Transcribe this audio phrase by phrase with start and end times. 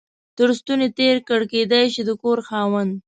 [0.37, 2.91] تر ستوني تېر کړ، کېدای شي د کور خاوند.